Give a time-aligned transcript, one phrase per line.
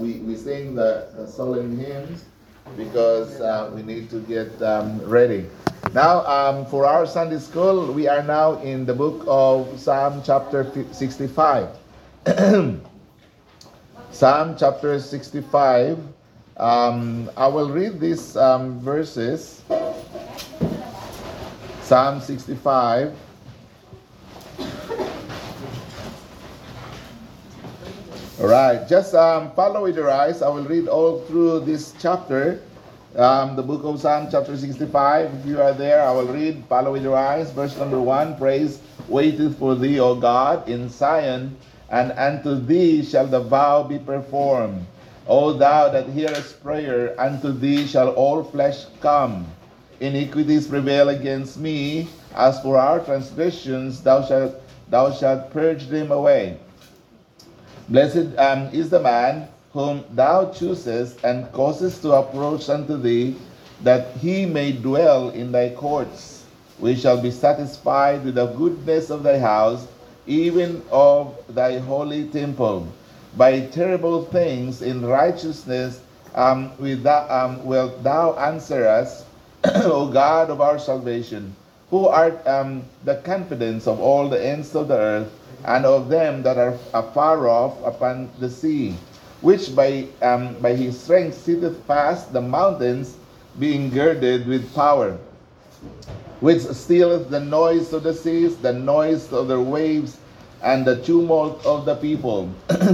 [0.00, 2.24] we, we sing the, solemn hymns
[2.76, 5.46] because uh, we need to get um, ready.
[5.92, 10.66] Now, um, for our Sunday school, we are now in the book of Psalm chapter
[10.92, 11.68] 65.
[14.10, 15.98] Psalm chapter 65.
[16.56, 19.62] Um, I will read these um, verses.
[21.82, 23.16] Psalm 65.
[28.40, 30.40] All right, just um, follow with your eyes.
[30.40, 32.62] I will read all through this chapter,
[33.14, 35.34] um, the book of Psalm, chapter 65.
[35.34, 36.64] If you are there, I will read.
[36.66, 37.50] Follow with your eyes.
[37.50, 41.54] Verse number one Praise waiteth for thee, O God, in Zion,
[41.90, 44.86] and unto thee shall the vow be performed.
[45.28, 49.46] O thou that hearest prayer, unto thee shall all flesh come.
[50.00, 52.08] Iniquities prevail against me.
[52.34, 54.54] As for our transgressions, thou shalt,
[54.88, 56.56] thou shalt purge them away.
[57.90, 63.34] Blessed um, is the man whom thou choosest and causest to approach unto thee,
[63.82, 66.44] that he may dwell in thy courts.
[66.78, 69.88] We shall be satisfied with the goodness of thy house,
[70.28, 72.86] even of thy holy temple.
[73.36, 76.00] By terrible things in righteousness
[76.36, 79.24] um, with that, um, wilt thou answer us,
[79.64, 81.56] O God of our salvation,
[81.90, 86.42] who art um, the confidence of all the ends of the earth and of them
[86.42, 88.94] that are afar off upon the sea,
[89.40, 93.16] which by, um, by his strength sitteth fast the mountains,
[93.58, 95.18] being girded with power,
[96.40, 100.18] which stilleth the noise of the seas, the noise of the waves,
[100.62, 102.48] and the tumult of the people.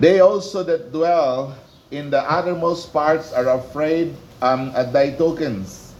[0.00, 1.56] they also that dwell
[1.90, 5.94] in the uttermost parts are afraid um, at thy tokens.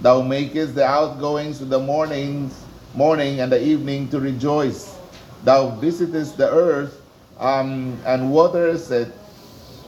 [0.00, 2.54] Thou makest the outgoings of the mornings
[2.98, 4.98] morning and the evening to rejoice.
[5.44, 7.00] Thou visitest the earth
[7.38, 9.14] um, and waters it.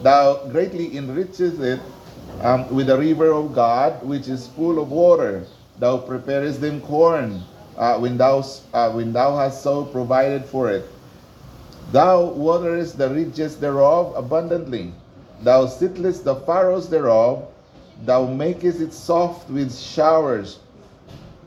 [0.01, 1.81] Thou greatly enrichest it
[2.41, 5.45] um, with the river of God, which is full of water.
[5.81, 7.43] Thou preparest them corn
[7.77, 10.87] uh, when, thou, uh, when thou hast so provided for it.
[11.91, 14.95] Thou waterest the ridges thereof abundantly.
[15.43, 17.49] Thou settlest the furrows thereof.
[18.07, 20.61] Thou makest it soft with showers.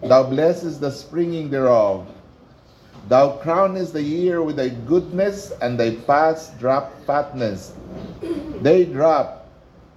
[0.06, 2.06] Thou blessest the springing thereof.
[3.08, 7.74] Thou crownest the year with thy goodness, and thy paths drop fatness.
[8.62, 9.48] They drop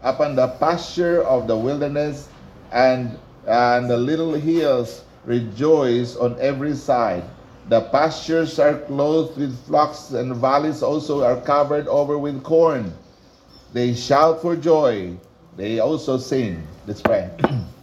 [0.02, 2.28] upon the pasture of the wilderness,
[2.70, 7.24] and, and the little hills rejoice on every side.
[7.68, 12.94] The pastures are clothed with flocks, and valleys also are covered over with corn.
[13.72, 15.16] They shout for joy.
[15.56, 16.62] They also sing.
[16.86, 17.28] Let's pray.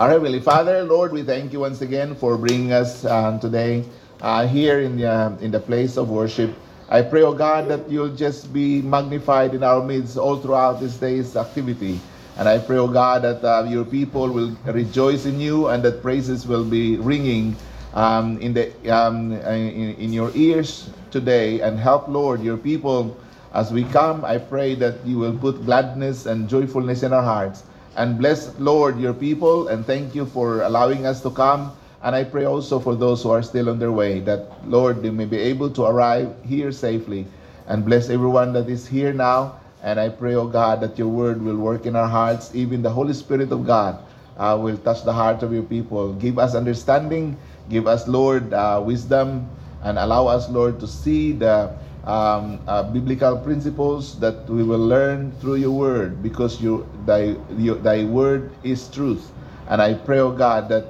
[0.00, 3.84] Our Heavenly Father, Lord, we thank you once again for bringing us uh, today
[4.22, 6.56] uh, here in the, uh, in the place of worship.
[6.88, 10.96] I pray, oh God, that you'll just be magnified in our midst all throughout this
[10.96, 12.00] day's activity.
[12.38, 16.00] And I pray, oh God, that uh, your people will rejoice in you and that
[16.00, 17.54] praises will be ringing
[17.92, 21.60] um, in, the, um, in, in your ears today.
[21.60, 23.18] And help, Lord, your people
[23.52, 24.24] as we come.
[24.24, 27.64] I pray that you will put gladness and joyfulness in our hearts
[27.96, 31.72] and bless, Lord, your people, and thank you for allowing us to come.
[32.02, 35.10] And I pray also for those who are still on their way, that, Lord, they
[35.10, 37.26] may be able to arrive here safely.
[37.66, 39.60] And bless everyone that is here now.
[39.82, 42.54] And I pray, oh God, that your word will work in our hearts.
[42.54, 44.02] Even the Holy Spirit of God
[44.36, 46.12] uh, will touch the heart of your people.
[46.14, 47.36] Give us understanding.
[47.68, 49.48] Give us, Lord, uh, wisdom.
[49.82, 51.72] And allow us, Lord, to see the
[52.04, 57.76] um, uh, biblical principles that we will learn through your word because you, thy, your,
[57.76, 59.30] thy word is truth.
[59.68, 60.86] And I pray, oh God, that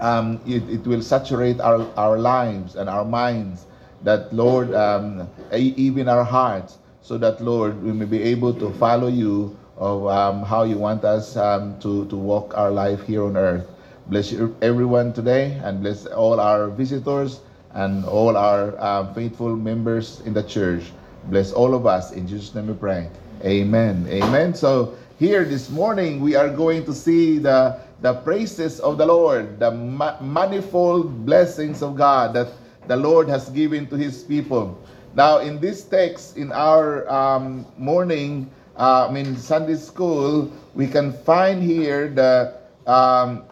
[0.00, 3.66] um, it, it will saturate our, our lives and our minds,
[4.02, 9.08] that, Lord, um, even our hearts, so that, Lord, we may be able to follow
[9.08, 13.36] you of um, how you want us um, to, to walk our life here on
[13.36, 13.66] earth.
[14.08, 14.32] Bless
[14.62, 17.40] everyone today and bless all our visitors
[17.76, 20.92] and all our uh, faithful members in the church.
[21.28, 22.12] Bless all of us.
[22.12, 23.08] In Jesus' name we pray.
[23.44, 24.08] Amen.
[24.08, 24.54] Amen.
[24.54, 29.60] So here this morning we are going to see the the praises of the Lord,
[29.60, 32.48] the ma- manifold blessings of God that
[32.88, 34.76] the Lord has given to His people.
[35.14, 41.12] Now, in this text, in our um, morning, uh, I mean Sunday school, we can
[41.12, 42.56] find here the
[42.86, 43.44] um,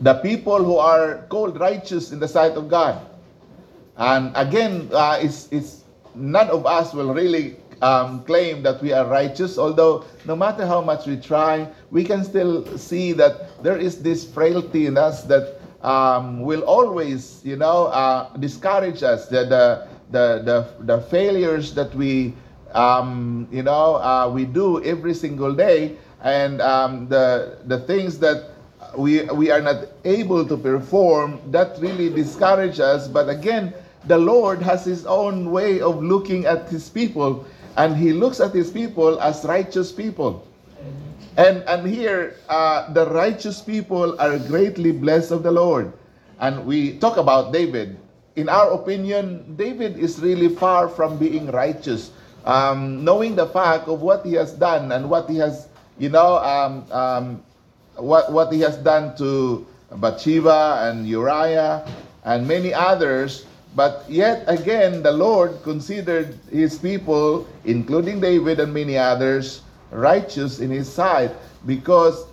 [0.00, 2.98] the people who are called righteous in the sight of God.
[4.00, 9.06] And again, uh, it's, it's none of us will really um, claim that we are
[9.06, 14.02] righteous, although no matter how much we try, we can still see that there is
[14.02, 19.28] this frailty in us that um, will always, you know, uh, discourage us.
[19.28, 22.34] That the, the the, the failures that we
[22.72, 28.50] um, you know uh, we do every single day and um, the the things that
[28.96, 33.72] we we are not able to perform that really discourage us but again
[34.04, 37.44] the lord has his own way of looking at his people
[37.76, 40.46] and he looks at his people as righteous people.
[41.36, 45.92] And and here uh, the righteous people are greatly blessed of the lord.
[46.40, 47.96] And we talk about david.
[48.36, 52.10] In our opinion david is really far from being righteous.
[52.44, 55.68] Um, knowing the fact of what he has done and what he has
[55.98, 57.42] you know um, um,
[57.96, 61.86] what, what he has done to Bathsheba and Uriah
[62.24, 63.46] and many others.
[63.76, 70.70] But yet again, the Lord considered his people, including David and many others, righteous in
[70.70, 71.30] his sight
[71.66, 72.26] because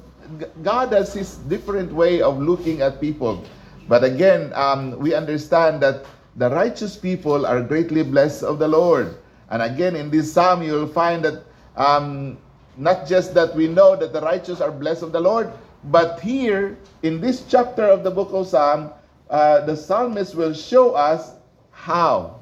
[0.63, 3.44] God has his different way of looking at people.
[3.88, 6.06] But again, um, we understand that
[6.36, 9.16] the righteous people are greatly blessed of the Lord.
[9.50, 11.44] And again, in this psalm, you'll find that
[11.78, 12.38] um,
[12.75, 15.51] not just that we know that the righteous are blessed of the Lord,
[15.86, 18.92] but here in this chapter of the book of Psalm,
[19.29, 21.33] uh, the psalmist will show us
[21.71, 22.39] how.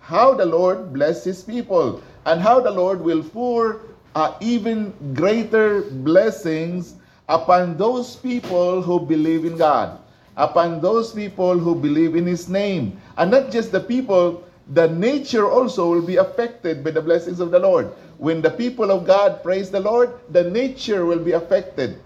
[0.00, 3.80] How the Lord bless his people and how the Lord will pour
[4.14, 6.94] uh, even greater blessings
[7.28, 9.98] upon those people who believe in God,
[10.36, 13.00] upon those people who believe in his name.
[13.16, 14.42] And not just the people,
[14.72, 17.92] the nature also will be affected by the blessings of the Lord.
[18.18, 22.00] When the people of God praise the Lord, the nature will be affected.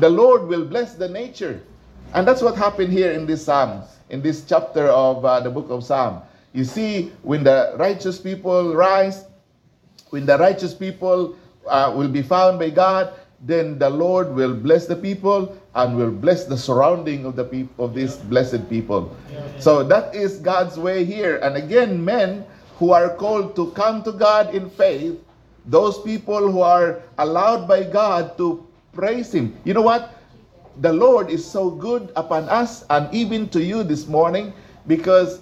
[0.00, 1.60] The Lord will bless the nature.
[2.14, 5.68] And that's what happened here in this psalm, in this chapter of uh, the book
[5.70, 6.22] of Psalm.
[6.52, 9.24] You see, when the righteous people rise,
[10.10, 14.86] when the righteous people uh, will be found by God, then the Lord will bless
[14.86, 19.14] the people and will bless the surrounding of the people of these blessed people.
[19.58, 21.36] So that is God's way here.
[21.42, 22.46] And again, men
[22.78, 25.18] who are called to come to God in faith
[25.66, 29.56] those people who are allowed by God to praise Him.
[29.64, 30.12] You know what?
[30.78, 34.52] The Lord is so good upon us and even to you this morning
[34.88, 35.40] because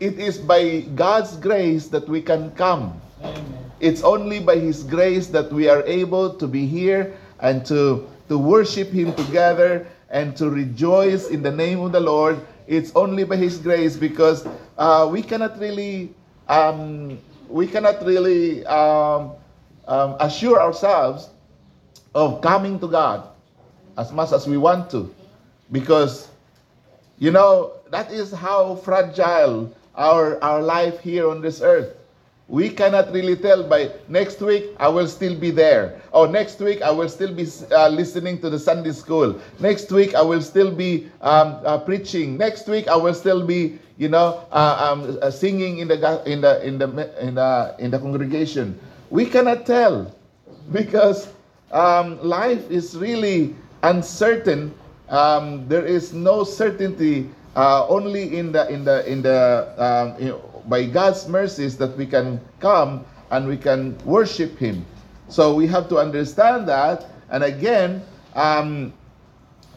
[0.00, 2.98] it is by God's grace that we can come.
[3.20, 3.70] Amen.
[3.80, 8.38] It's only by His grace that we are able to be here and to, to
[8.38, 12.40] worship Him together and to rejoice in the name of the Lord.
[12.66, 14.46] It's only by His grace because
[14.78, 16.14] uh, we cannot really,
[16.48, 17.18] um,
[17.48, 19.32] we cannot really um,
[19.86, 21.28] um, assure ourselves
[22.14, 23.31] of coming to God
[23.96, 25.14] as much as we want to.
[25.70, 26.28] Because,
[27.18, 31.96] you know, that is how fragile our, our life here on this earth.
[32.48, 36.02] We cannot really tell by next week I will still be there.
[36.12, 39.40] Or next week I will still be uh, listening to the Sunday school.
[39.58, 42.36] Next week I will still be um, uh, preaching.
[42.36, 45.96] Next week I will still be, you know, uh, um, uh, singing in the
[46.26, 48.78] in the in the in the in the congregation.
[49.08, 50.14] We cannot tell
[50.72, 51.28] because
[51.70, 54.74] um, life is really uncertain.
[55.08, 60.86] Um, there is no certainty uh, only in the in the in the um, by
[60.86, 64.84] God's mercies that we can come and we can worship Him.
[65.28, 67.06] So we have to understand that.
[67.30, 68.02] And again,
[68.34, 68.92] um,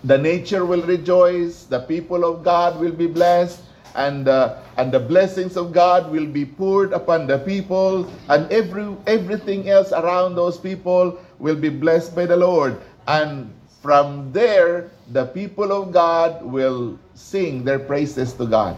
[0.03, 1.63] the nature will rejoice.
[1.63, 3.61] The people of God will be blessed
[3.95, 8.85] and uh, and the blessings of God will be poured upon the people and every
[9.07, 12.77] everything else around those people will be blessed by the Lord
[13.07, 13.49] and
[13.85, 18.73] from there the people of God will sing their praises to God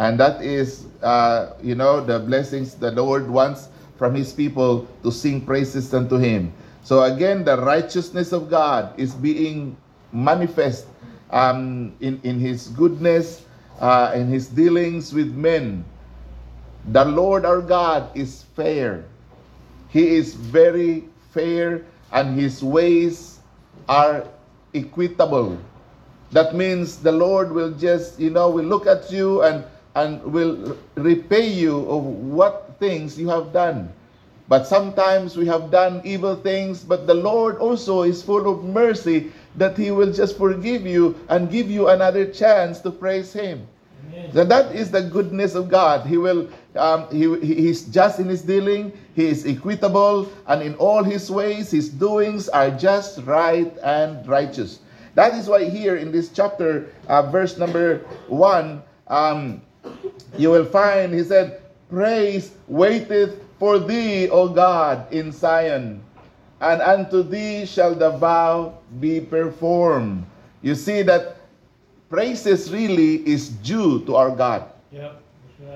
[0.00, 3.68] and that is uh, you know the blessings the Lord wants
[4.00, 6.48] from his people to sing praises unto him
[6.80, 9.76] so again the righteousness of God is being
[10.16, 10.88] manifest
[11.28, 13.44] um, in in his goodness
[13.80, 15.84] uh, in his dealings with men.
[16.90, 19.04] The Lord our God is fair.
[19.88, 23.38] He is very fair and his ways
[23.88, 24.24] are
[24.74, 25.58] equitable.
[26.30, 30.76] That means the Lord will just, you know, will look at you and and will
[30.94, 33.90] repay you of what things you have done.
[34.48, 39.32] But sometimes we have done evil things, but the Lord also is full of mercy
[39.56, 43.66] that He will just forgive you and give you another chance to praise Him.
[44.32, 46.06] Then that is the goodness of God.
[46.06, 46.48] He will,
[46.78, 48.92] um, he, he's just in his dealing.
[49.14, 54.80] He is equitable, and in all his ways, his doings are just right and righteous.
[55.14, 59.60] That is why here in this chapter, uh, verse number one, um,
[60.36, 66.02] you will find he said, "Praise waiteth for thee, O God, in Zion."
[66.60, 70.26] and unto thee shall the vow be performed.
[70.62, 71.36] You see that
[72.10, 74.64] praises really is due to our God.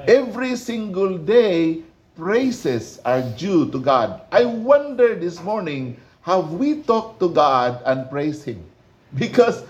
[0.07, 1.83] Every single day,
[2.17, 4.21] praises are due to God.
[4.31, 8.62] I wonder this morning, have we talked to God and praised Him?
[9.19, 9.65] Because,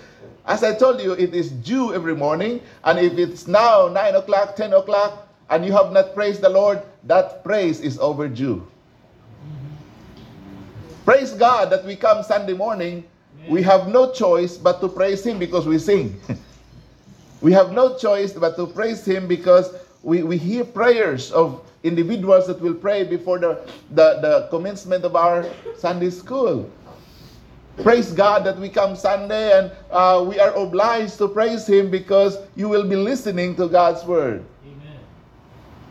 [0.46, 2.60] as I told you, it is due every morning.
[2.84, 6.82] And if it's now 9 o'clock, 10 o'clock, and you have not praised the Lord,
[7.04, 8.56] that praise is overdue.
[8.56, 11.04] Mm-hmm.
[11.04, 13.04] Praise God that we come Sunday morning.
[13.48, 16.20] We have no choice but to praise Him because we sing.
[17.40, 22.46] we have no choice but to praise Him because we, we hear prayers of individuals
[22.46, 25.46] that will pray before the, the, the commencement of our
[25.78, 26.70] Sunday school.
[27.82, 32.36] Praise God that we come Sunday and uh, we are obliged to praise Him because
[32.54, 34.44] you will be listening to God's Word.
[34.66, 34.98] Amen.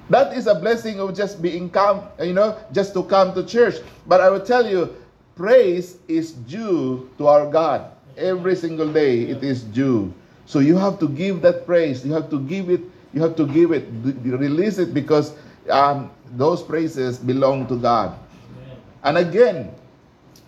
[0.09, 3.75] That is a blessing of just being come, you know, just to come to church.
[4.05, 4.95] But I will tell you,
[5.35, 7.91] praise is due to our God.
[8.15, 10.13] Every single day it is due.
[10.45, 12.05] So you have to give that praise.
[12.05, 12.81] You have to give it.
[13.13, 13.87] You have to give it.
[14.23, 15.33] Release it because
[15.69, 18.15] um, those praises belong to God.
[18.15, 18.77] Amen.
[19.03, 19.71] And again,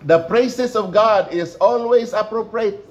[0.04, 2.88] the praises of God is always appropriate.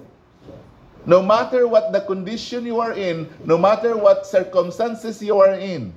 [1.05, 5.93] No matter what the condition you are in, no matter what circumstances you are in,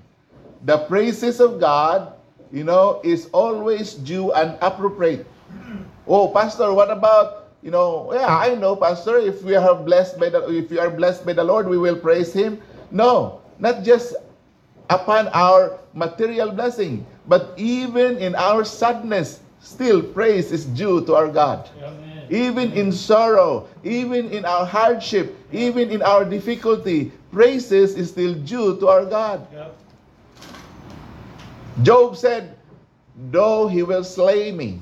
[0.65, 2.13] the praises of God,
[2.51, 5.27] you know, is always due and appropriate.
[6.07, 10.29] Oh, pastor, what about, you know, yeah, I know, pastor, if we are blessed by
[10.29, 12.61] the if we are blessed by the Lord, we will praise him.
[12.89, 14.15] No, not just
[14.89, 21.27] upon our material blessing, but even in our sadness, still praise is due to our
[21.27, 21.69] God.
[21.81, 22.27] Amen.
[22.29, 28.77] Even in sorrow, even in our hardship, even in our difficulty, praises is still due
[28.79, 29.47] to our God.
[29.53, 29.75] Yep.
[31.83, 32.55] Job said,
[33.31, 34.79] Though he will slay me,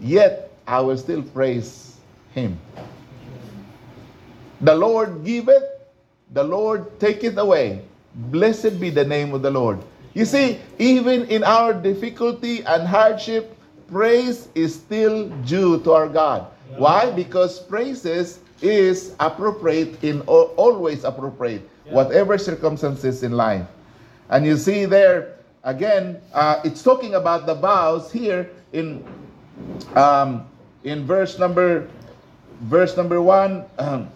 [0.00, 1.96] yet I will still praise
[2.32, 2.58] him.
[4.60, 5.64] The Lord giveth,
[6.32, 7.82] the Lord taketh away.
[8.14, 9.78] Blessed be the name of the Lord.
[10.14, 13.56] You see, even in our difficulty and hardship,
[13.90, 16.46] praise is still due to our God.
[16.76, 17.10] Why?
[17.10, 23.66] Because praises is appropriate in always appropriate, whatever circumstances in life.
[24.30, 29.04] And you see there again, uh, it's talking about the vows here in
[29.94, 30.46] um,
[30.84, 31.88] in verse number
[32.62, 33.64] verse number one.
[33.78, 34.08] Um,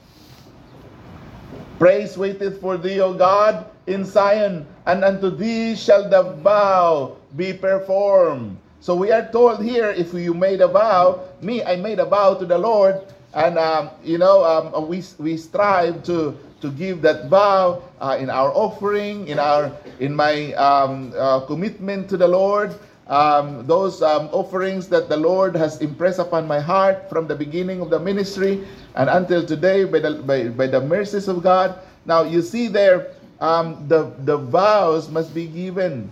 [1.78, 7.52] Praise waiteth for thee, O God, in Zion, and unto thee shall the vow be
[7.52, 8.58] performed.
[8.80, 12.34] So we are told here, if you made a vow, me, I made a vow
[12.34, 12.98] to the Lord,
[13.32, 18.28] and um, you know, um, we we strive to to give that vow uh, in
[18.28, 19.70] our offering, in our
[20.00, 22.74] in my um, uh, commitment to the Lord.
[23.08, 27.80] Um, those um, offerings that the Lord has impressed upon my heart from the beginning
[27.80, 31.78] of the ministry and until today by the, by, by the mercies of God.
[32.04, 36.10] Now you see there, um, the, the vows must be given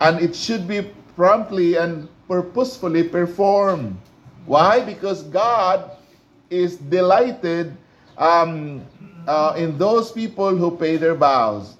[0.00, 3.96] and it should be promptly and purposefully performed.
[4.46, 4.80] Why?
[4.80, 5.90] Because God
[6.50, 7.76] is delighted
[8.16, 8.84] um,
[9.26, 11.76] uh, in those people who pay their vows.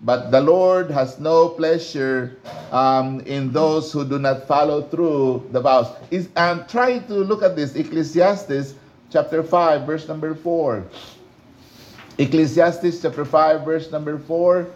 [0.00, 2.38] But the Lord has no pleasure
[2.70, 5.90] um, in those who do not follow through the vows.
[6.10, 8.74] Is, and try to look at this Ecclesiastes
[9.10, 10.84] chapter 5, verse number 4.
[12.18, 14.66] Ecclesiastes chapter 5, verse number 4.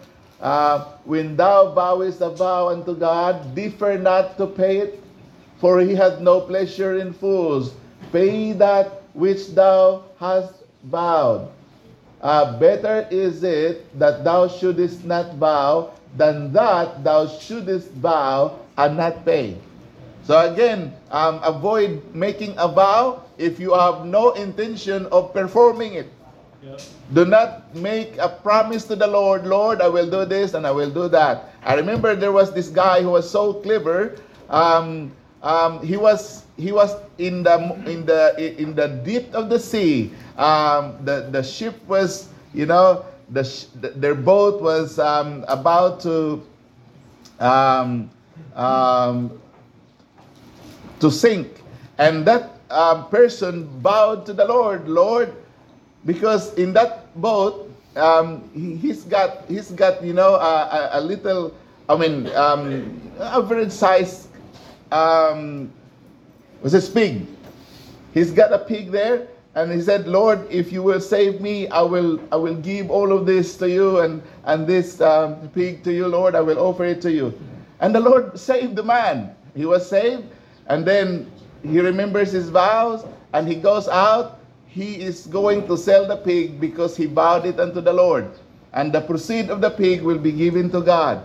[0.41, 5.01] Uh, when thou vowest a vow unto God, differ not to pay it,
[5.59, 7.73] for he hath no pleasure in fools.
[8.11, 10.53] Pay that which thou hast
[10.83, 11.47] vowed.
[12.23, 18.95] Uh, better is it that thou shouldest not vow than that thou shouldest vow and
[18.95, 19.57] not pay.
[20.23, 26.07] So again, um, avoid making a vow if you have no intention of performing it.
[27.11, 30.71] Do not make a promise to the Lord, Lord, I will do this and I
[30.71, 31.51] will do that.
[31.61, 34.15] I remember there was this guy who was so clever.
[34.49, 35.11] Um,
[35.43, 40.11] um, he was he was in the in the in the deep of the sea.
[40.37, 43.43] Um, the the ship was you know the,
[43.95, 46.41] their boat was um, about to
[47.39, 48.09] um,
[48.55, 49.39] um,
[50.99, 51.61] to sink,
[51.97, 55.35] and that um, person bowed to the Lord, Lord
[56.05, 57.69] because in that boat
[58.55, 61.53] he, has got he's got you know a, a, a little
[61.89, 62.27] I mean
[63.19, 64.27] average size
[64.93, 65.71] um,
[66.61, 67.25] was this pig.
[68.13, 71.81] He's got a pig there, and he said, "Lord, if you will save me, I
[71.81, 75.91] will I will give all of this to you, and and this um, pig to
[75.91, 76.35] you, Lord.
[76.35, 77.33] I will offer it to you."
[77.79, 79.35] And the Lord saved the man.
[79.55, 80.23] He was saved,
[80.67, 81.31] and then
[81.63, 86.59] he remembers his vows, and he goes out he is going to sell the pig
[86.59, 88.29] because he vowed it unto the Lord.
[88.73, 91.21] and the proceed of the pig will be given to God.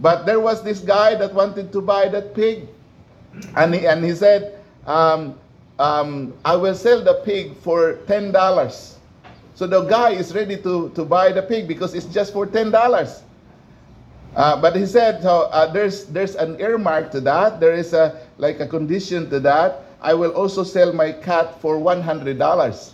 [0.00, 2.66] But there was this guy that wanted to buy that pig,
[3.56, 5.38] and he, and he said, um,
[5.78, 8.96] um, I will sell the pig for $10.
[9.54, 13.22] So the guy is ready to, to buy the pig because it's just for $10.
[14.34, 17.60] Uh, but he said, so, uh, there's, there's an earmark to that.
[17.60, 19.84] There is a, like a condition to that.
[20.00, 22.92] I will also sell my cat for $100.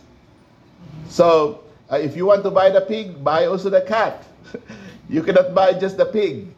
[1.08, 4.24] So uh, if you want to buy the pig, buy also the cat.
[5.08, 6.48] you cannot buy just the pig.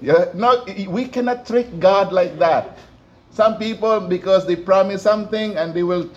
[0.00, 0.26] Yeah?
[0.34, 2.76] No, we cannot trick God like that.
[3.32, 6.08] Some people, because they promise something and they will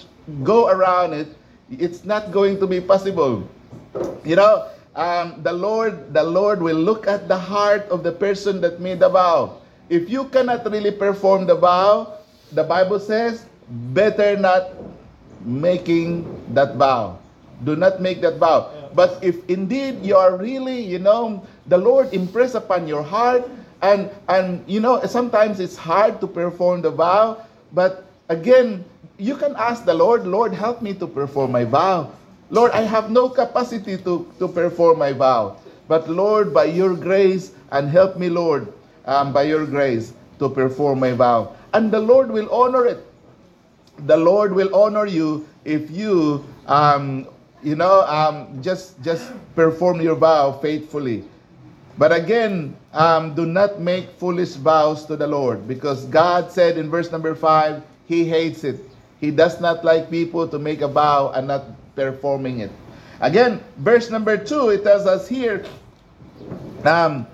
[0.44, 1.28] go around it,
[1.72, 3.48] it's not going to be possible.
[4.24, 8.60] You know, um, the Lord, the Lord will look at the heart of the person
[8.62, 9.62] that made the vow.
[9.90, 12.20] If you cannot really perform the vow,
[12.52, 13.46] the Bible says,
[13.96, 14.72] better not
[15.46, 17.20] making that vow.
[17.64, 18.72] Do not make that vow.
[18.94, 23.48] But if indeed you are really, you know, the Lord impress upon your heart,
[23.86, 28.84] and and you know, sometimes it's hard to perform the vow, but again,
[29.18, 32.10] you can ask the Lord, Lord, help me to perform my vow.
[32.50, 35.58] Lord, I have no capacity to, to perform my vow.
[35.88, 38.72] But Lord, by your grace, and help me, Lord,
[39.06, 41.54] um, by your grace, to perform my vow.
[41.74, 43.06] And the Lord will honor it.
[44.06, 47.28] The Lord will honor you if you um,
[47.64, 51.26] you know, um, just just perform your vow faithfully.
[51.98, 56.90] But again, um, do not make foolish vows to the Lord, because God said in
[56.90, 58.80] verse number five, He hates it.
[59.22, 61.64] He does not like people to make a vow and not
[61.96, 62.72] performing it.
[63.22, 65.64] Again, verse number two, it tells us here.
[66.84, 67.26] Um,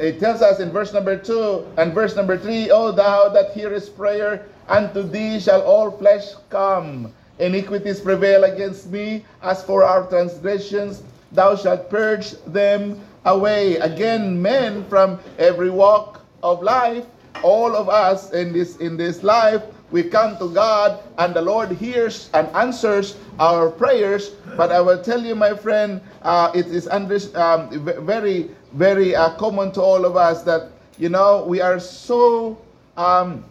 [0.00, 3.96] it tells us in verse number 2 and verse number 3 O thou that hearest
[3.96, 7.12] prayer, unto thee shall all flesh come.
[7.38, 9.24] Iniquities prevail against me.
[9.42, 11.02] As for our transgressions,
[11.32, 13.76] thou shalt purge them away.
[13.76, 17.04] Again, men from every walk of life,
[17.42, 21.70] all of us in this in this life, we come to God and the Lord
[21.70, 24.30] hears and answers our prayers.
[24.56, 27.70] But I will tell you, my friend, uh, it is under, um,
[28.06, 32.58] very, very uh, common to all of us that you know we are so
[32.96, 33.44] um,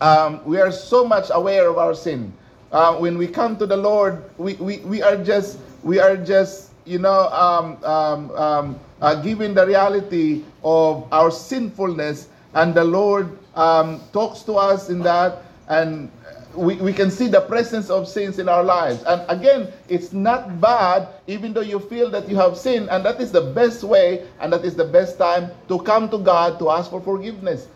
[0.00, 2.32] um, we are so much aware of our sin
[2.72, 6.67] uh, when we come to the Lord, we, we, we are just we are just
[6.88, 13.36] you know um, um, um, uh, given the reality of our sinfulness, and the Lord
[13.54, 16.10] um, talks to us in that, and
[16.54, 19.02] we, we can see the presence of sins in our lives.
[19.04, 23.20] And again, it's not bad, even though you feel that you have sinned, and that
[23.20, 26.70] is the best way, and that is the best time to come to God to
[26.70, 27.68] ask for forgiveness.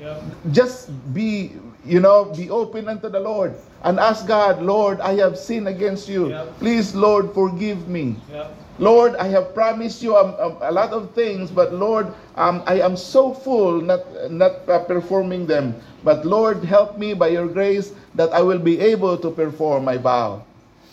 [0.00, 0.22] Yeah.
[0.52, 1.52] Just be,
[1.84, 6.08] you know, be open unto the Lord and ask God, Lord, I have sinned against
[6.08, 6.28] you.
[6.28, 6.58] Yep.
[6.58, 8.16] Please, Lord, forgive me.
[8.30, 8.56] Yep.
[8.78, 12.80] Lord, I have promised you a, a, a lot of things, but Lord, um, I
[12.80, 15.74] am so full not, not uh, performing them.
[16.02, 19.98] But Lord, help me by your grace that I will be able to perform my
[19.98, 20.44] vow.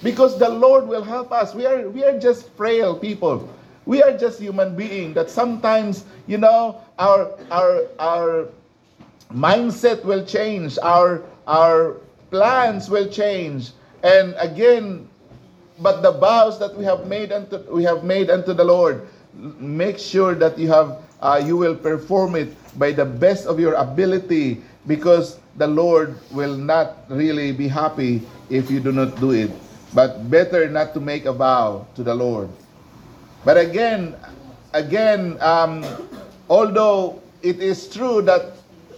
[0.04, 1.56] Because the Lord will help us.
[1.56, 3.50] We are, we are just frail people.
[3.86, 8.48] We are just human beings that sometimes, you know, our, our, our
[9.34, 10.78] mindset will change.
[10.82, 11.98] Our, our
[12.32, 13.72] plans will change.
[14.04, 15.08] And again,
[15.80, 20.00] but the vows that we have made unto we have made unto the Lord, make
[20.00, 24.62] sure that you have uh, you will perform it by the best of your ability,
[24.86, 29.52] because the Lord will not really be happy if you do not do it.
[29.94, 32.50] But better not to make a vow to the Lord.
[33.46, 34.16] But again,
[34.74, 35.86] again, um,
[36.50, 38.57] although it is true that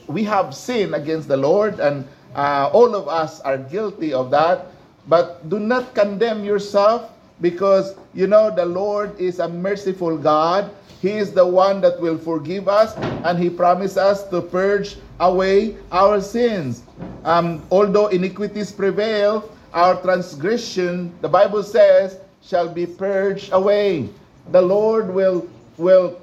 [0.09, 4.67] we have sinned against the Lord and uh, all of us are guilty of that.
[5.07, 10.69] But do not condemn yourself because you know the Lord is a merciful God.
[11.01, 15.77] He is the one that will forgive us and He promised us to purge away
[15.91, 16.83] our sins.
[17.23, 24.09] Um, although iniquities prevail, our transgression, the Bible says, shall be purged away.
[24.51, 26.19] The Lord will will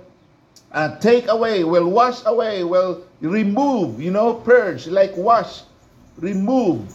[0.72, 5.62] uh, take away, will wash away, will remove, you know, purge, like wash
[6.18, 6.94] remove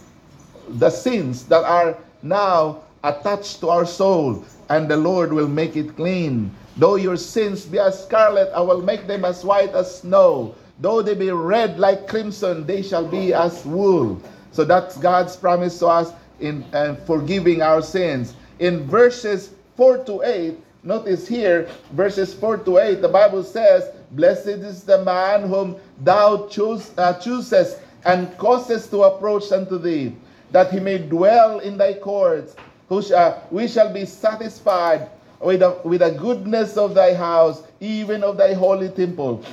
[0.68, 5.96] the sins that are now attached to our soul, and the Lord will make it
[5.96, 6.50] clean.
[6.76, 10.54] Though your sins be as scarlet, I will make them as white as snow.
[10.80, 14.20] Though they be red like crimson, they shall be as wool.
[14.52, 18.34] So that's God's promise to us in uh, forgiving our sins.
[18.58, 24.46] In verses 4 to 8, notice here, verses 4 to 8, the Bible says, Blessed
[24.46, 30.14] is the man whom thou choose, uh, choosest and causes to approach unto thee,
[30.50, 32.56] that he may dwell in thy courts.
[32.88, 35.08] Who shall, we shall be satisfied
[35.40, 39.44] with with the goodness of thy house, even of thy holy temple.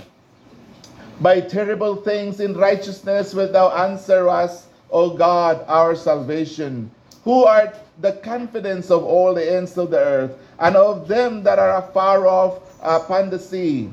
[1.21, 6.91] By terrible things in righteousness wilt thou answer us, O God, our salvation,
[7.23, 11.57] who art the confidence of all the ends of the earth, and of them that
[11.57, 13.89] are afar off upon the sea,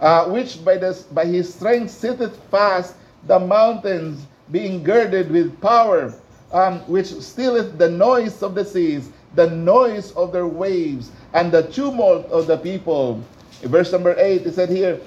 [0.00, 2.94] uh, which by, the, by his strength sitteth fast
[3.26, 6.14] the mountains, being girded with power,
[6.52, 11.62] um, which stilleth the noise of the seas, the noise of their waves, and the
[11.64, 13.22] tumult of the people.
[13.62, 15.00] In verse number 8, it said here,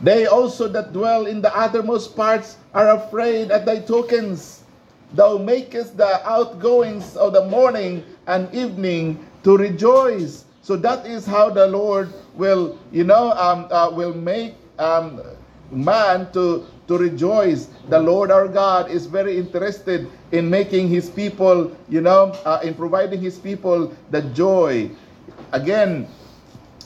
[0.00, 4.62] They also that dwell in the uttermost parts are afraid at thy tokens.
[5.12, 10.44] Thou makest the outgoings of the morning and evening to rejoice.
[10.62, 15.20] So that is how the Lord will, you know, um, uh, will make um,
[15.70, 17.68] man to to rejoice.
[17.88, 22.74] The Lord our God is very interested in making his people, you know, uh, in
[22.74, 24.90] providing his people the joy.
[25.52, 26.08] Again,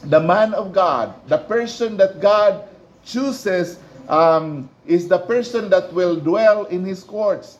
[0.04, 2.68] the man of God, the person that God
[3.04, 7.57] chooses, um, is the person that will dwell in his courts.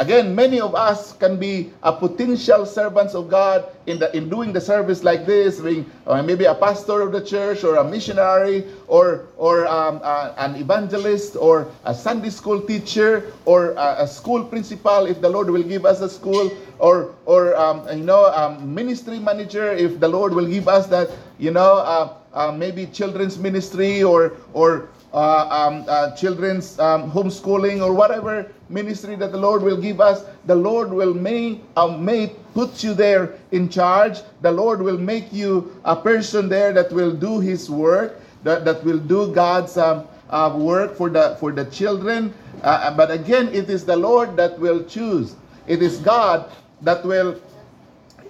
[0.00, 4.50] Again, many of us can be a potential servants of God in the in doing
[4.50, 8.64] the service like this, being uh, maybe a pastor of the church or a missionary
[8.88, 14.42] or or um, uh, an evangelist or a Sunday school teacher or a, a, school
[14.42, 18.72] principal if the Lord will give us a school or or um, you know um,
[18.74, 23.36] ministry manager if the Lord will give us that you know uh, uh maybe children's
[23.36, 29.62] ministry or or uh, um, uh, children's um, homeschooling or whatever ministry that the Lord
[29.62, 34.20] will give us, the Lord will may, uh, may put you there in charge.
[34.40, 38.82] The Lord will make you a person there that will do His work, that, that
[38.84, 42.32] will do God's um, uh, work for the for the children.
[42.62, 45.34] Uh, but again, it is the Lord that will choose.
[45.66, 46.50] It is God
[46.82, 47.40] that will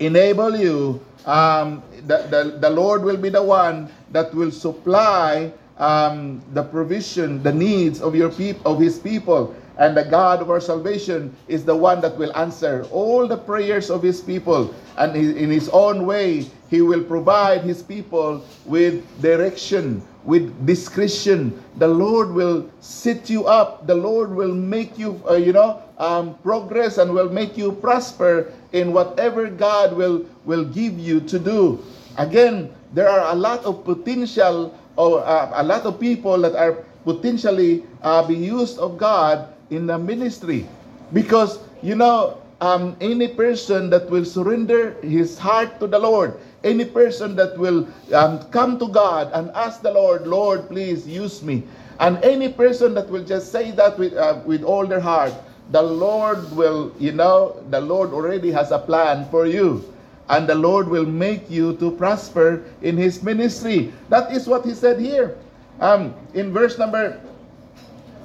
[0.00, 1.05] enable you.
[1.26, 7.42] Um, the, the, the Lord will be the one that will supply um, the provision,
[7.42, 11.64] the needs of your people, of His people, and the God of our salvation is
[11.64, 16.05] the one that will answer all the prayers of His people, and in His own
[16.05, 21.57] way, He will provide His people with direction, with discretion.
[21.81, 23.87] The Lord will set you up.
[23.88, 28.53] The Lord will make you, uh, you know, um, progress and will make you prosper
[28.77, 31.81] in whatever God will will give you to do.
[32.21, 36.85] Again, there are a lot of potential or uh, a lot of people that are
[37.09, 40.66] potentially uh, being used of God in the ministry.
[41.12, 46.85] Because, you know, um, any person that will surrender his heart to the Lord, any
[46.85, 51.64] person that will um, come to God and ask the Lord, Lord, please use me.
[51.98, 55.33] And any person that will just say that with, uh, with all their heart,
[55.70, 59.85] the Lord will, you know, the Lord already has a plan for you
[60.30, 63.92] and the Lord will make you to prosper in his ministry.
[64.09, 65.37] That is what he said here.
[65.80, 67.20] Um, in verse number,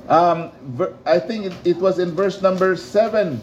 [0.10, 0.52] um,
[1.06, 3.42] I think it, was in verse number 7,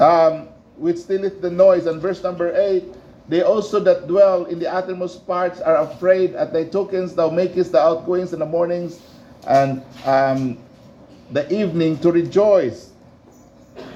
[0.00, 2.84] um, which stilleth the noise, and verse number 8,
[3.28, 7.72] they also that dwell in the uttermost parts are afraid at thy tokens, thou makest
[7.72, 9.00] the outgoings in the mornings
[9.46, 10.58] and um,
[11.30, 12.90] the evening to rejoice.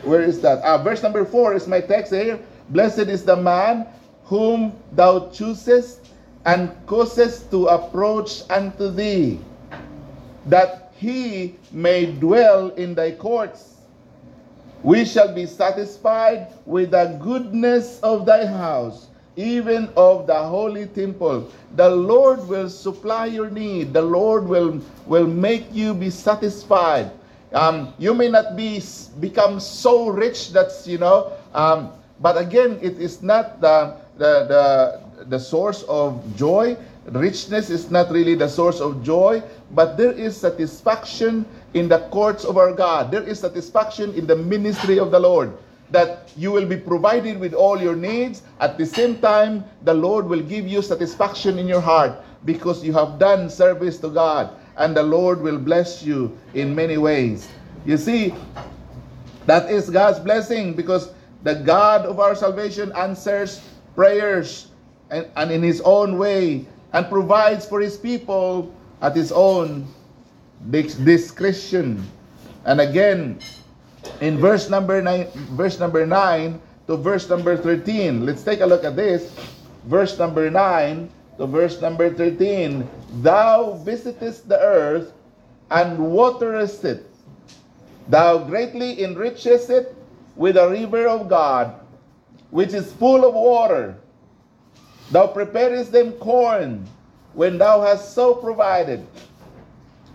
[0.03, 0.63] Where is that?
[0.65, 2.41] Ah, verse number 4 is my text here.
[2.71, 3.87] Blessed is the man
[4.25, 6.01] whom thou choosest
[6.45, 9.39] and causest to approach unto thee,
[10.47, 13.77] that he may dwell in thy courts.
[14.83, 21.51] We shall be satisfied with the goodness of thy house, even of the holy temple.
[21.77, 23.93] The Lord will supply your need.
[23.93, 27.11] The Lord will, will make you be satisfied.
[27.53, 28.83] Um, you may not be
[29.21, 35.25] become so rich that's you know um, but again, it is not the, the, the,
[35.25, 36.77] the source of joy.
[37.13, 39.43] Richness is not really the source of joy,
[39.73, 43.11] but there is satisfaction in the courts of our God.
[43.11, 45.57] There is satisfaction in the ministry of the Lord.
[45.91, 48.43] That you will be provided with all your needs.
[48.61, 52.13] At the same time, the Lord will give you satisfaction in your heart
[52.45, 54.51] because you have done service to God.
[54.77, 57.49] And the Lord will bless you in many ways.
[57.87, 58.35] You see,
[59.47, 61.11] that is God's blessing because
[61.43, 64.69] the God of our salvation answers prayers
[65.11, 69.87] and, and in His own way and provides for His people at His own
[70.71, 72.03] discretion.
[72.65, 73.39] And again,
[74.21, 78.85] in verse number nine, verse number nine to verse number thirteen, let's take a look
[78.85, 79.33] at this.
[79.85, 82.89] Verse number nine to verse number thirteen.
[83.23, 85.13] Thou visitest the earth
[85.71, 87.07] and waterest it.
[88.09, 89.95] Thou greatly enrichest it
[90.35, 91.75] with a river of God.
[92.51, 93.97] which is full of water.
[95.11, 96.87] Thou preparest them corn
[97.35, 99.01] when thou hast so provided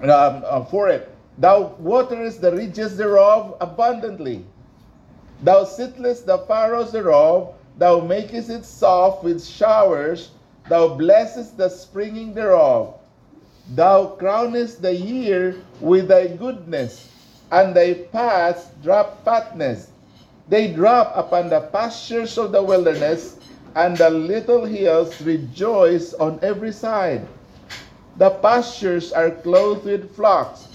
[0.02, 1.10] um, uh, for it.
[1.38, 4.46] Thou waterest the ridges thereof abundantly.
[5.42, 10.30] Thou sittest the furrows thereof, thou makest it soft with showers,
[10.70, 12.94] thou blessest the springing thereof.
[13.74, 17.10] Thou crownest the year with thy goodness,
[17.52, 19.90] and thy paths drop fatness.
[20.50, 23.38] They drop upon the pastures of the wilderness,
[23.76, 27.26] and the little hills rejoice on every side.
[28.18, 30.68] The pastures are clothed with flocks.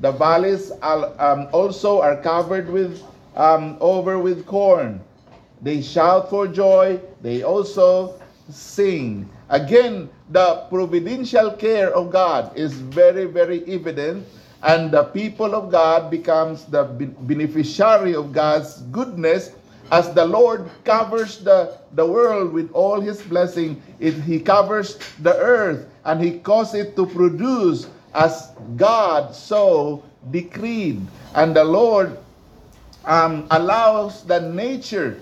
[0.00, 3.02] The valleys um, also are covered with
[3.36, 5.00] um, over with corn.
[5.62, 7.00] They shout for joy.
[7.22, 9.30] They also sing.
[9.48, 14.26] Again, the providential care of God is very, very evident,
[14.62, 19.52] and the people of God becomes the beneficiary of God's goodness
[19.90, 25.36] as the Lord covers the, the world with all his blessing, it, he covers the
[25.36, 31.00] earth and he causes it to produce as God so decreed.
[31.34, 32.16] And the Lord
[33.04, 35.20] um, allows the nature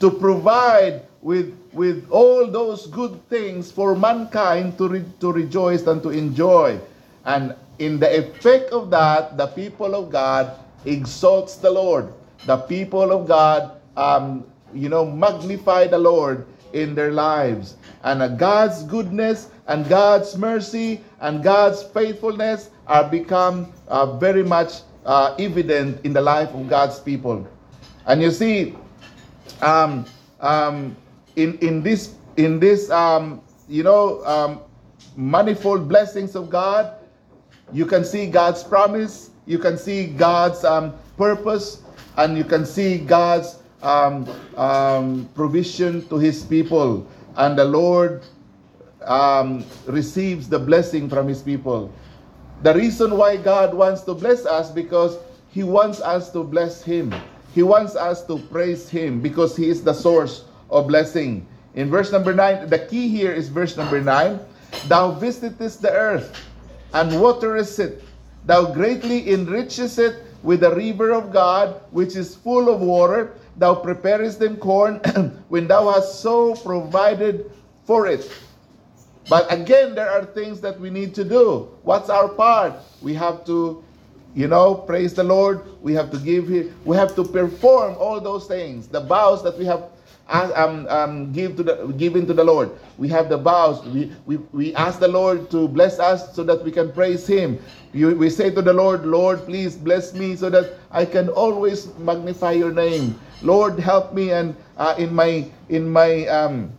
[0.00, 6.02] to provide with, with all those good things for mankind to, re, to rejoice and
[6.02, 6.80] to enjoy.
[7.24, 10.52] And in the effect of that, the people of God
[10.84, 12.12] exalts the Lord.
[12.46, 17.76] The people of God um, you know, magnify the Lord in their lives.
[18.02, 24.82] And uh, God's goodness and God's mercy and God's faithfulness are become uh, very much
[25.04, 27.46] uh, evident in the life of God's people.
[28.06, 28.76] And you see,
[29.62, 30.06] um,
[30.40, 30.96] um,
[31.36, 34.60] in in this in this um, you know um,
[35.16, 36.94] manifold blessings of God,
[37.72, 41.82] you can see God's promise, you can see God's um, purpose,
[42.16, 48.22] and you can see God's um, um, provision to his people, and the Lord
[49.02, 51.92] um, receives the blessing from his people.
[52.62, 55.16] The reason why God wants to bless us because
[55.50, 57.14] he wants us to bless him.
[57.54, 61.46] He wants us to praise him because he is the source of blessing.
[61.74, 64.38] In verse number 9, the key here is verse number 9.
[64.86, 66.36] Thou visitest the earth
[66.92, 68.04] and waterest it.
[68.46, 73.74] Thou greatly enrichest it with the river of God, which is full of water thou
[73.74, 74.96] preparest them corn
[75.48, 77.52] when thou hast so provided
[77.84, 78.32] for it.
[79.28, 81.68] But again, there are things that we need to do.
[81.82, 82.72] What's our part?
[83.02, 83.84] We have to,
[84.34, 85.60] you know, praise the Lord.
[85.82, 88.88] We have to give Him, we have to perform all those things.
[88.88, 89.84] The vows that we have
[90.30, 92.70] um, um, give to the, given to the Lord.
[92.98, 93.84] We have the vows.
[93.86, 97.58] We, we, we ask the Lord to bless us so that we can praise Him.
[97.92, 101.92] You, we say to the Lord, Lord, please bless me so that I can always
[101.98, 103.18] magnify Your name.
[103.42, 106.72] Lord, help me and uh, in my in my um,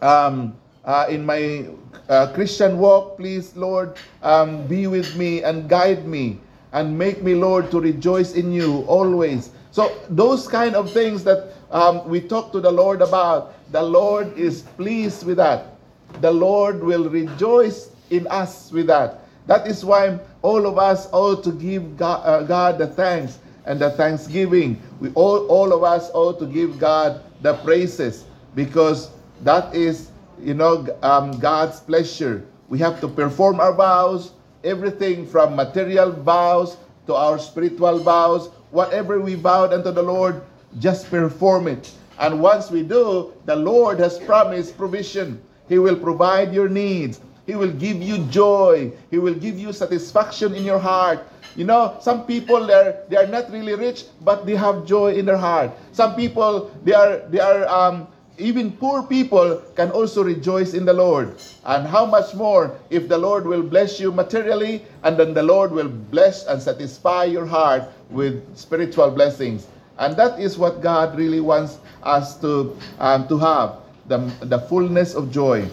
[0.00, 1.68] um, uh, in my
[2.08, 6.40] uh, Christian walk, please, Lord, um, be with me and guide me
[6.72, 9.50] and make me, Lord, to rejoice in You always.
[9.70, 14.36] So those kind of things that um, we talk to the Lord about, the Lord
[14.36, 15.74] is pleased with that.
[16.20, 19.20] The Lord will rejoice in us with that.
[19.46, 23.80] That is why all of us ought to give God, uh, God the thanks and
[23.80, 24.80] the thanksgiving.
[25.00, 29.10] We all, all of us ought to give God the praises because
[29.42, 32.44] that is, you know, um, God's pleasure.
[32.68, 34.32] We have to perform our vows,
[34.62, 38.48] everything from material vows to our spiritual vows.
[38.70, 40.42] Whatever we vowed unto the Lord,
[40.78, 41.90] just perform it.
[42.18, 45.40] And once we do, the Lord has promised provision.
[45.68, 47.20] He will provide your needs.
[47.46, 48.92] He will give you joy.
[49.10, 51.26] He will give you satisfaction in your heart.
[51.56, 55.26] You know, some people they're they are not really rich, but they have joy in
[55.26, 55.70] their heart.
[55.92, 58.06] Some people they are they are um,
[58.38, 61.36] even poor people can also rejoice in the Lord.
[61.64, 65.72] And how much more if the Lord will bless you materially, and then the Lord
[65.72, 69.66] will bless and satisfy your heart with spiritual blessings.
[69.98, 73.76] And that is what God really wants us to, um, to have
[74.06, 75.68] the, the fullness of joy.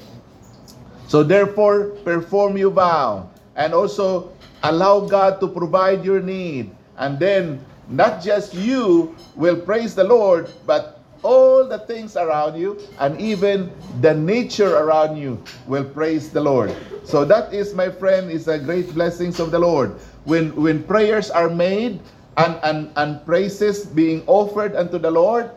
[1.08, 4.32] So, therefore, perform your vow and also
[4.64, 6.72] allow God to provide your need.
[6.98, 12.80] And then, not just you will praise the Lord, but all the things around you
[13.00, 16.74] and even the nature around you will praise the Lord.
[17.04, 19.92] So that is my friend is a great blessings of the Lord.
[20.24, 22.00] When when prayers are made
[22.40, 25.52] and, and, and praises being offered unto the Lord,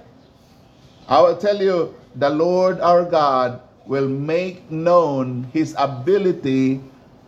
[1.08, 6.80] I will tell you, the Lord our God will make known his ability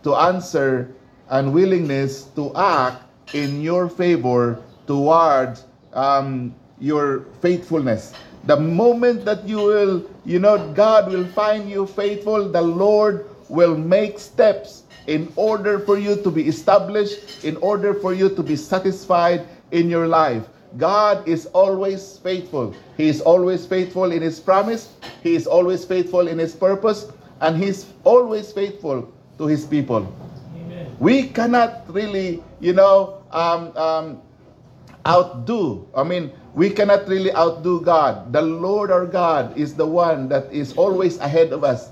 [0.03, 0.93] to answer
[1.29, 8.13] and willingness to act in your favor towards um, your faithfulness.
[8.45, 13.75] The moment that you will, you know, God will find you faithful, the Lord will
[13.75, 18.55] make steps in order for you to be established, in order for you to be
[18.55, 20.47] satisfied in your life.
[20.77, 22.75] God is always faithful.
[22.97, 27.07] He is always faithful in His promise, He is always faithful in His purpose,
[27.39, 30.11] and He's always faithful to His people.
[30.55, 30.95] Amen.
[30.99, 34.21] We cannot really, you know, um, um,
[35.07, 35.87] outdo.
[35.95, 38.33] I mean, we cannot really outdo God.
[38.33, 41.91] The Lord our God is the one that is always ahead of us.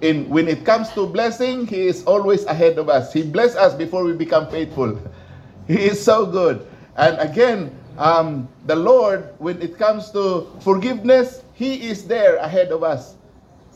[0.00, 3.12] In when it comes to blessing, He is always ahead of us.
[3.12, 4.98] He bless us before we become faithful.
[5.66, 6.66] He is so good.
[6.96, 12.82] And again, um, the Lord, when it comes to forgiveness, He is there ahead of
[12.82, 13.16] us.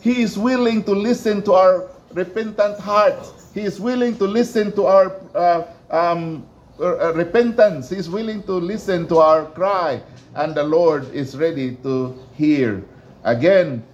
[0.00, 3.52] He is willing to listen to our repentant hearts.
[3.54, 6.46] He is willing to listen to our uh, um,
[6.80, 7.90] uh, repentance.
[7.90, 10.02] He's willing to listen to our cry,
[10.34, 12.82] and the Lord is ready to hear.
[13.24, 13.84] Again,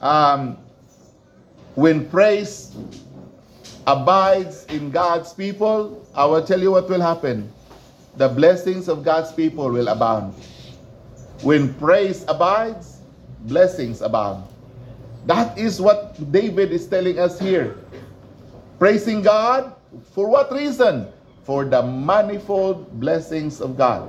[0.00, 0.58] um,
[1.74, 2.74] when praise
[3.86, 7.52] abides in God's people, I will tell you what will happen.
[8.16, 10.34] The blessings of God's people will abound.
[11.40, 13.00] When praise abides,
[13.44, 14.44] blessings abound.
[15.26, 17.76] That is what David is telling us here.
[18.78, 19.74] Praising God,
[20.12, 21.08] for what reason?
[21.42, 24.08] for the manifold blessings of God.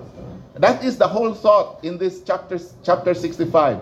[0.56, 3.82] That is the whole thought in this chapter, chapter 65.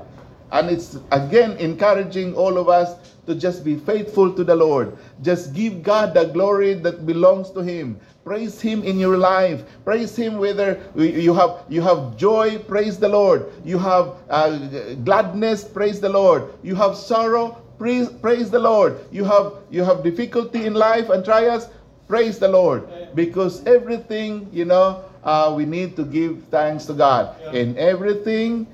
[0.51, 4.97] And it's again encouraging all of us to just be faithful to the Lord.
[5.21, 7.99] Just give God the glory that belongs to Him.
[8.23, 9.63] Praise Him in your life.
[9.83, 12.57] Praise Him whether you have you have joy.
[12.59, 13.45] Praise the Lord.
[13.63, 15.63] You have uh, gladness.
[15.63, 16.53] Praise the Lord.
[16.63, 17.61] You have sorrow.
[17.77, 18.99] Praise, praise the Lord.
[19.11, 21.67] You have you have difficulty in life and trials.
[22.07, 22.87] Praise the Lord.
[23.15, 27.35] Because everything, you know, uh, we need to give thanks to God.
[27.55, 28.67] In everything,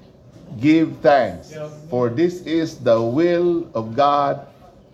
[0.60, 1.54] give thanks.
[1.90, 4.48] For this is the will of God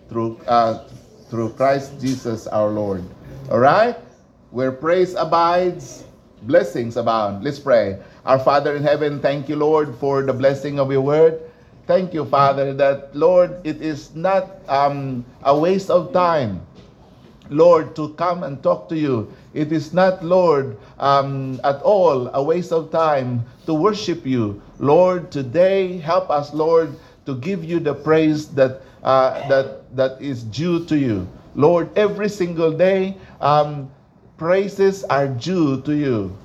[0.10, 0.86] through, uh,
[1.30, 3.04] through Christ Jesus our Lord.
[3.50, 3.98] All right?
[4.52, 6.04] Where praise abides,
[6.44, 7.44] blessings abound.
[7.44, 7.98] Let's pray.
[8.26, 11.42] Our Father in heaven, thank you, Lord, for the blessing of your word.
[11.86, 16.62] Thank you, Father, that, Lord, it is not um, a waste of time
[17.50, 19.32] Lord, to come and talk to you.
[19.54, 24.62] It is not, Lord, um, at all a waste of time to worship you.
[24.80, 30.44] Lord, today help us, Lord, to give you the praise that uh, that that is
[30.44, 31.28] due to you.
[31.56, 33.92] Lord, every single day, um,
[34.38, 36.36] praises are due to you.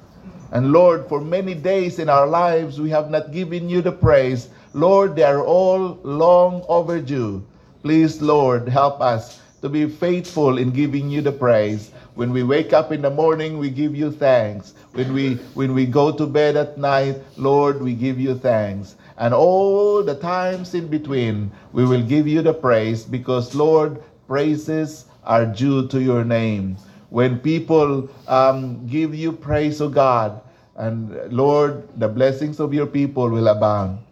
[0.53, 4.49] And Lord, for many days in our lives, we have not given you the praise.
[4.73, 7.45] Lord, they are all long overdue.
[7.83, 11.91] Please, Lord, help us to be faithful in giving you the praise.
[12.19, 14.75] When we wake up in the morning, we give you thanks.
[14.91, 18.97] When we when we go to bed at night, Lord, we give you thanks.
[19.19, 25.07] And all the times in between, we will give you the praise because Lord, praises
[25.23, 26.75] are due to your name.
[27.11, 30.41] When people um, give you praise, O God,
[30.75, 34.03] and Lord, the blessings of your people will abound.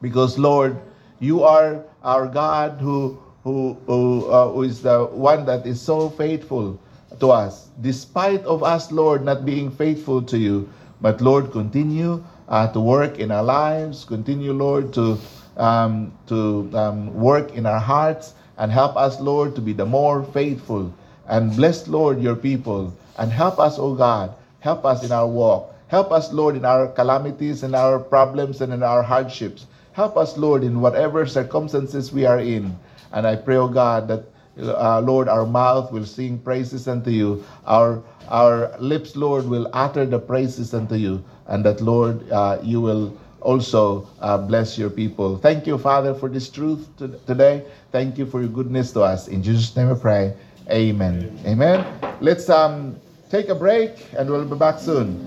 [0.00, 0.78] Because Lord,
[1.18, 6.08] you are our God who who, who, uh, who is the one that is so
[6.10, 6.78] faithful
[7.20, 10.68] to us, despite of us, Lord, not being faithful to you.
[11.00, 14.04] But Lord, continue uh, to work in our lives.
[14.04, 15.18] Continue, Lord, to
[15.56, 20.22] um, to um, work in our hearts and help us, Lord, to be the more
[20.22, 20.92] faithful.
[21.26, 24.34] And bless, Lord, your people and help us, O God.
[24.60, 25.74] Help us in our walk.
[25.88, 29.66] Help us, Lord, in our calamities and our problems and in our hardships.
[29.92, 32.76] Help us, Lord, in whatever circumstances we are in.
[33.12, 34.24] And I pray, O God, that
[34.58, 37.44] uh, Lord, our mouth will sing praises unto you.
[37.66, 42.80] Our our lips, Lord, will utter the praises unto you, and that, Lord, uh, you
[42.80, 45.36] will also uh, bless your people.
[45.36, 47.62] Thank you, Father, for this truth to, today.
[47.92, 49.28] Thank you for your goodness to us.
[49.28, 50.34] In Jesus' name, I pray.
[50.70, 51.38] Amen.
[51.44, 51.84] Amen.
[52.20, 52.96] Let's um
[53.30, 55.20] take a break, and we'll be back soon.